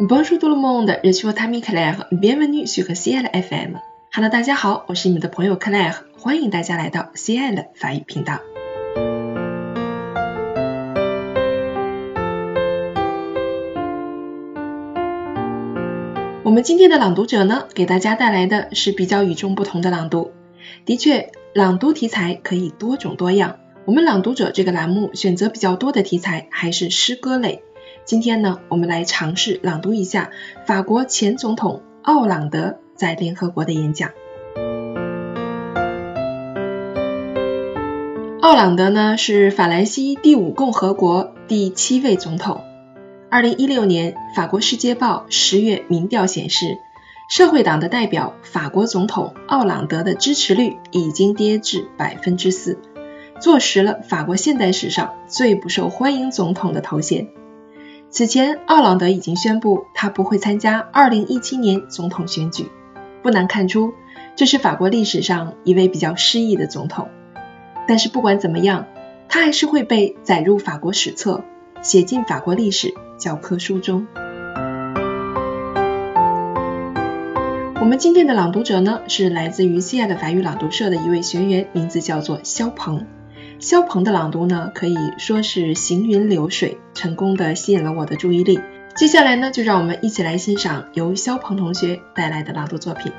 [0.00, 2.06] Bonjour tout le monde, je suis Tammy Claire.
[2.12, 3.80] Bienvenue sur CL FM.
[4.12, 8.38] Hello，大家好，我是你们的朋友 Claire，欢迎大家来到 CL 法语频道。
[16.44, 20.30] 我们今天的朗读者呢，给大家带来的是比较与众不同的朗读。
[20.84, 23.56] 的确，朗读题材可以多种多样。
[23.84, 27.64] 我们朗读者这个栏目选择比较多的题材还是诗歌类。
[28.08, 30.30] 今天呢，我们来尝试朗读一下
[30.64, 34.12] 法国前总统奥朗德在联合国的演讲。
[38.40, 42.62] 奥朗德呢是法兰西第五共和国第七位总统。
[43.30, 46.78] 二零一六年，法国《世界报》十月民调显示，
[47.28, 52.78] 社会党的代表法国总统奥朗德的支持率已经跌至百分之四，
[53.38, 57.28] 坐实了法国现代史上最不受欢迎总统的头衔。
[58.10, 62.70] 此前，奥朗德已经宣布他不会参加二零一七年总统选举。
[63.22, 63.92] 不难看出，
[64.34, 67.08] 这是法国历史上一位比较失意的总统。
[67.86, 68.86] 但是不管怎么样，
[69.28, 71.44] 他还是会被载入法国史册，
[71.82, 72.94] 写进法国历史。
[73.18, 74.06] 教科书中，
[77.80, 83.04] 我们今天的朗读者呢是来自于西安的法语朗读社的一位学员，名字叫做肖鹏。
[83.60, 88.60] 肖鹏的朗读呢可以说是行云流水，成功的吸引了我的注意力。
[88.94, 93.12] 接下来呢，就让我们一起来欣赏由肖鹏同学带来的朗读作品。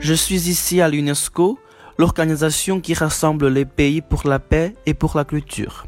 [0.00, 1.58] Je suis ici à l'UNESCO,
[1.96, 5.86] l'organisation qui rassemble les pays pour la paix et pour la culture.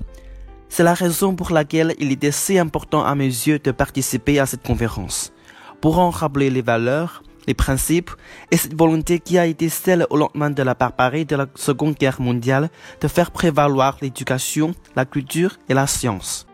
[0.68, 4.46] C'est la raison pour laquelle il était si important à mes yeux de participer à
[4.46, 5.32] cette conférence,
[5.80, 8.12] pour en rappeler les valeurs, les principes
[8.52, 11.96] et cette volonté qui a été celle au lendemain de la barbarie de la Seconde
[11.96, 12.70] Guerre mondiale
[13.00, 16.46] de faire prévaloir l'éducation, la culture et la science.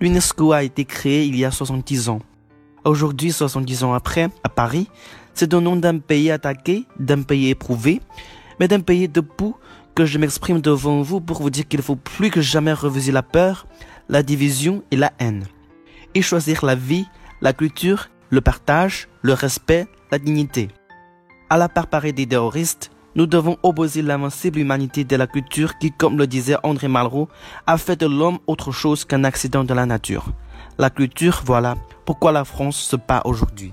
[0.00, 2.20] L'UNESCO a été créé il y a 70 ans.
[2.84, 4.88] Aujourd'hui, 70 ans après, à Paris,
[5.34, 8.00] c'est au nom d'un pays attaqué, d'un pays éprouvé,
[8.58, 9.56] mais d'un pays debout
[9.94, 13.22] que je m'exprime devant vous pour vous dire qu'il faut plus que jamais refuser la
[13.22, 13.66] peur,
[14.08, 15.44] la division et la haine.
[16.14, 17.06] Et choisir la vie,
[17.42, 20.68] la culture, le partage, le respect, la dignité.
[21.48, 26.18] À la barbarie des terroristes, nous devons opposer l'invincible humanité de la culture qui, comme
[26.18, 27.28] le disait André Malraux,
[27.66, 30.26] a fait de l'homme autre chose qu'un accident de la nature.
[30.78, 33.72] La culture, voilà pourquoi la France se bat aujourd'hui.